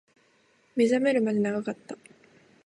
[0.75, 1.95] 目覚めるまで長かった